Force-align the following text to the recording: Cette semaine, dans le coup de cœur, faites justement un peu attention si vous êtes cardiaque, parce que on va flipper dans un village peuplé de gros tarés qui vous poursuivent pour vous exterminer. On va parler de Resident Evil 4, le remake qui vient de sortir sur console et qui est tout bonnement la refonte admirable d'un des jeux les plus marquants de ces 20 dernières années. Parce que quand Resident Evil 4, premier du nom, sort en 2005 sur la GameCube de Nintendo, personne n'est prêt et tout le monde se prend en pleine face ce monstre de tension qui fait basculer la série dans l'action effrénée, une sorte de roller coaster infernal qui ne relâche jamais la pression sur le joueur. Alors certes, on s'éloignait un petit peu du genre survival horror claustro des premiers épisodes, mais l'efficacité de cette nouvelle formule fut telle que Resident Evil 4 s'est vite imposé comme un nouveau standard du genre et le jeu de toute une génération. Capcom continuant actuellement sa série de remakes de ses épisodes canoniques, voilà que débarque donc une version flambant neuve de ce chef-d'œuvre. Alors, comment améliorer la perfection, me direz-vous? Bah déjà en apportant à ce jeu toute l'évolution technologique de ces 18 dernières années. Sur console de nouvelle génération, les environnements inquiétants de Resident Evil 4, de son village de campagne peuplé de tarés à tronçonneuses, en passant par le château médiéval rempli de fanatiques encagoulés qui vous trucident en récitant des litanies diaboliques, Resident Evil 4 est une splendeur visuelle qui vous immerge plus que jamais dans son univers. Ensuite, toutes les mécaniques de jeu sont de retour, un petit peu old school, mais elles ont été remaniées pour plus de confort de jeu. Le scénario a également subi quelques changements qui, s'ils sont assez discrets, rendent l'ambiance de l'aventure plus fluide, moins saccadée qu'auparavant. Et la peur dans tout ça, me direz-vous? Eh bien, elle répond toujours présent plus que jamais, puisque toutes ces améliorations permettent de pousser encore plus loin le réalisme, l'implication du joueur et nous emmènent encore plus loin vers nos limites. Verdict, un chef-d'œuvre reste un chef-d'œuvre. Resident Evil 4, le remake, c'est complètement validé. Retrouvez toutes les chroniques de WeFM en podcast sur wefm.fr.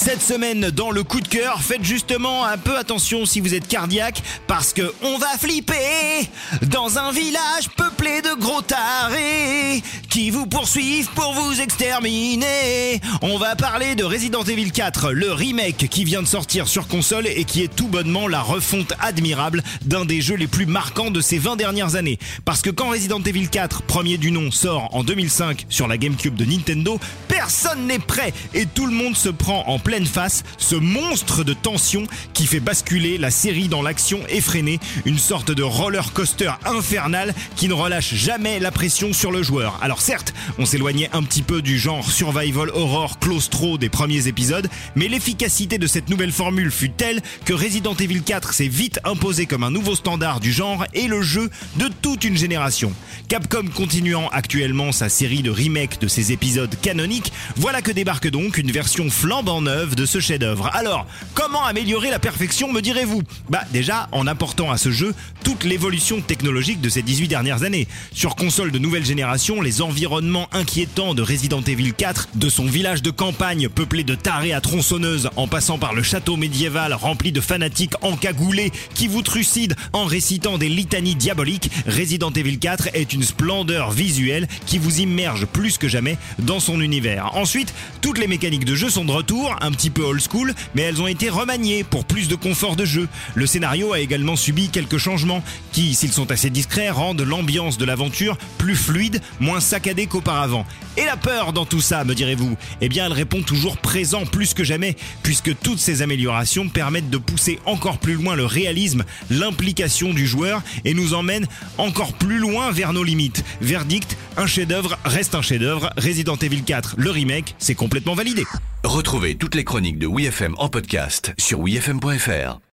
Cette 0.00 0.22
semaine, 0.22 0.70
dans 0.70 0.92
le 0.92 1.02
coup 1.02 1.20
de 1.20 1.26
cœur, 1.26 1.60
faites 1.60 1.82
justement 1.82 2.44
un 2.44 2.56
peu 2.56 2.78
attention 2.78 3.26
si 3.26 3.40
vous 3.40 3.54
êtes 3.54 3.66
cardiaque, 3.66 4.22
parce 4.46 4.72
que 4.72 4.94
on 5.02 5.18
va 5.18 5.36
flipper 5.36 6.28
dans 6.68 6.98
un 6.98 7.10
village 7.10 7.68
peuplé 7.76 8.22
de 8.22 8.40
gros 8.40 8.62
tarés 8.62 9.82
qui 10.08 10.30
vous 10.30 10.46
poursuivent 10.46 11.10
pour 11.16 11.32
vous 11.32 11.60
exterminer. 11.60 13.00
On 13.22 13.38
va 13.38 13.56
parler 13.56 13.96
de 13.96 14.04
Resident 14.04 14.44
Evil 14.44 14.70
4, 14.70 15.10
le 15.10 15.32
remake 15.32 15.88
qui 15.90 16.04
vient 16.04 16.22
de 16.22 16.28
sortir 16.28 16.68
sur 16.68 16.86
console 16.86 17.26
et 17.26 17.44
qui 17.44 17.64
est 17.64 17.74
tout 17.74 17.88
bonnement 17.88 18.28
la 18.28 18.40
refonte 18.40 18.92
admirable 19.00 19.64
d'un 19.84 20.04
des 20.04 20.20
jeux 20.20 20.36
les 20.36 20.46
plus 20.46 20.66
marquants 20.66 21.10
de 21.10 21.20
ces 21.20 21.38
20 21.38 21.56
dernières 21.56 21.96
années. 21.96 22.20
Parce 22.44 22.62
que 22.62 22.70
quand 22.70 22.90
Resident 22.90 23.20
Evil 23.20 23.48
4, 23.48 23.82
premier 23.82 24.16
du 24.16 24.30
nom, 24.30 24.52
sort 24.52 24.94
en 24.94 25.02
2005 25.02 25.66
sur 25.68 25.88
la 25.88 25.98
GameCube 25.98 26.36
de 26.36 26.44
Nintendo, 26.44 27.00
personne 27.26 27.86
n'est 27.86 27.98
prêt 27.98 28.32
et 28.54 28.64
tout 28.64 28.86
le 28.86 28.92
monde 28.92 29.16
se 29.16 29.28
prend 29.28 29.64
en 29.66 29.80
pleine 29.88 30.04
face 30.04 30.44
ce 30.58 30.74
monstre 30.74 31.44
de 31.44 31.54
tension 31.54 32.06
qui 32.34 32.46
fait 32.46 32.60
basculer 32.60 33.16
la 33.16 33.30
série 33.30 33.68
dans 33.68 33.80
l'action 33.80 34.20
effrénée, 34.28 34.80
une 35.06 35.16
sorte 35.16 35.50
de 35.50 35.62
roller 35.62 36.12
coaster 36.12 36.50
infernal 36.66 37.34
qui 37.56 37.68
ne 37.68 37.72
relâche 37.72 38.12
jamais 38.12 38.60
la 38.60 38.70
pression 38.70 39.14
sur 39.14 39.32
le 39.32 39.42
joueur. 39.42 39.78
Alors 39.80 40.02
certes, 40.02 40.34
on 40.58 40.66
s'éloignait 40.66 41.08
un 41.14 41.22
petit 41.22 41.40
peu 41.40 41.62
du 41.62 41.78
genre 41.78 42.10
survival 42.10 42.68
horror 42.74 43.18
claustro 43.18 43.78
des 43.78 43.88
premiers 43.88 44.28
épisodes, 44.28 44.68
mais 44.94 45.08
l'efficacité 45.08 45.78
de 45.78 45.86
cette 45.86 46.10
nouvelle 46.10 46.32
formule 46.32 46.70
fut 46.70 46.90
telle 46.90 47.22
que 47.46 47.54
Resident 47.54 47.94
Evil 47.94 48.20
4 48.20 48.52
s'est 48.52 48.68
vite 48.68 49.00
imposé 49.04 49.46
comme 49.46 49.64
un 49.64 49.70
nouveau 49.70 49.94
standard 49.94 50.40
du 50.40 50.52
genre 50.52 50.84
et 50.92 51.08
le 51.08 51.22
jeu 51.22 51.48
de 51.76 51.88
toute 52.02 52.24
une 52.24 52.36
génération. 52.36 52.92
Capcom 53.28 53.64
continuant 53.74 54.28
actuellement 54.32 54.92
sa 54.92 55.08
série 55.08 55.42
de 55.42 55.50
remakes 55.50 55.98
de 55.98 56.08
ses 56.08 56.30
épisodes 56.30 56.74
canoniques, 56.82 57.32
voilà 57.56 57.80
que 57.80 57.90
débarque 57.90 58.28
donc 58.28 58.58
une 58.58 58.70
version 58.70 59.08
flambant 59.08 59.62
neuve 59.62 59.77
de 59.78 60.06
ce 60.06 60.18
chef-d'œuvre. 60.18 60.70
Alors, 60.74 61.06
comment 61.34 61.64
améliorer 61.64 62.10
la 62.10 62.18
perfection, 62.18 62.72
me 62.72 62.80
direz-vous? 62.80 63.22
Bah 63.48 63.62
déjà 63.72 64.08
en 64.12 64.26
apportant 64.26 64.70
à 64.70 64.76
ce 64.76 64.90
jeu 64.90 65.14
toute 65.44 65.64
l'évolution 65.64 66.20
technologique 66.20 66.80
de 66.80 66.88
ces 66.88 67.02
18 67.02 67.28
dernières 67.28 67.62
années. 67.62 67.86
Sur 68.12 68.34
console 68.34 68.72
de 68.72 68.78
nouvelle 68.78 69.04
génération, 69.04 69.60
les 69.60 69.80
environnements 69.80 70.48
inquiétants 70.52 71.14
de 71.14 71.22
Resident 71.22 71.62
Evil 71.62 71.92
4, 71.92 72.30
de 72.34 72.48
son 72.48 72.66
village 72.66 73.02
de 73.02 73.10
campagne 73.10 73.68
peuplé 73.68 74.02
de 74.02 74.14
tarés 74.14 74.52
à 74.52 74.60
tronçonneuses, 74.60 75.30
en 75.36 75.46
passant 75.46 75.78
par 75.78 75.94
le 75.94 76.02
château 76.02 76.36
médiéval 76.36 76.92
rempli 76.92 77.30
de 77.30 77.40
fanatiques 77.40 77.94
encagoulés 78.02 78.72
qui 78.94 79.06
vous 79.06 79.22
trucident 79.22 79.76
en 79.92 80.04
récitant 80.04 80.58
des 80.58 80.68
litanies 80.68 81.14
diaboliques, 81.14 81.70
Resident 81.86 82.32
Evil 82.32 82.58
4 82.58 82.88
est 82.94 83.12
une 83.12 83.22
splendeur 83.22 83.92
visuelle 83.92 84.48
qui 84.66 84.78
vous 84.78 85.00
immerge 85.00 85.46
plus 85.46 85.78
que 85.78 85.88
jamais 85.88 86.18
dans 86.38 86.60
son 86.60 86.80
univers. 86.80 87.36
Ensuite, 87.36 87.72
toutes 88.00 88.18
les 88.18 88.26
mécaniques 88.26 88.64
de 88.64 88.74
jeu 88.74 88.90
sont 88.90 89.04
de 89.04 89.12
retour, 89.12 89.56
un 89.60 89.70
petit 89.70 89.90
peu 89.90 90.02
old 90.02 90.20
school, 90.20 90.54
mais 90.74 90.82
elles 90.82 91.00
ont 91.00 91.06
été 91.06 91.28
remaniées 91.28 91.84
pour 91.84 92.04
plus 92.04 92.28
de 92.28 92.34
confort 92.34 92.76
de 92.76 92.84
jeu. 92.84 93.08
Le 93.34 93.46
scénario 93.46 93.92
a 93.92 94.00
également 94.00 94.36
subi 94.36 94.68
quelques 94.68 94.98
changements 94.98 95.42
qui, 95.72 95.94
s'ils 95.94 96.12
sont 96.12 96.30
assez 96.30 96.50
discrets, 96.50 96.90
rendent 96.90 97.22
l'ambiance 97.22 97.78
de 97.78 97.84
l'aventure 97.84 98.38
plus 98.58 98.76
fluide, 98.76 99.20
moins 99.40 99.60
saccadée 99.60 100.06
qu'auparavant. 100.06 100.66
Et 100.96 101.04
la 101.04 101.16
peur 101.16 101.52
dans 101.52 101.64
tout 101.64 101.80
ça, 101.80 102.04
me 102.04 102.14
direz-vous? 102.14 102.56
Eh 102.80 102.88
bien, 102.88 103.06
elle 103.06 103.12
répond 103.12 103.42
toujours 103.42 103.76
présent 103.76 104.26
plus 104.26 104.54
que 104.54 104.64
jamais, 104.64 104.96
puisque 105.22 105.56
toutes 105.60 105.78
ces 105.78 106.02
améliorations 106.02 106.68
permettent 106.68 107.10
de 107.10 107.18
pousser 107.18 107.60
encore 107.66 107.98
plus 107.98 108.14
loin 108.14 108.34
le 108.34 108.44
réalisme, 108.44 109.04
l'implication 109.30 110.12
du 110.12 110.26
joueur 110.26 110.62
et 110.84 110.94
nous 110.94 111.14
emmènent 111.14 111.46
encore 111.76 112.12
plus 112.14 112.38
loin 112.38 112.70
vers 112.72 112.92
nos 112.92 113.04
limites. 113.04 113.44
Verdict, 113.60 114.16
un 114.38 114.46
chef-d'œuvre 114.46 114.96
reste 115.04 115.34
un 115.34 115.42
chef-d'œuvre. 115.42 115.90
Resident 115.96 116.36
Evil 116.36 116.62
4, 116.62 116.94
le 116.96 117.10
remake, 117.10 117.56
c'est 117.58 117.74
complètement 117.74 118.14
validé. 118.14 118.44
Retrouvez 118.84 119.34
toutes 119.34 119.56
les 119.56 119.64
chroniques 119.64 119.98
de 119.98 120.06
WeFM 120.06 120.54
en 120.58 120.68
podcast 120.68 121.34
sur 121.38 121.60
wefm.fr. 121.60 122.60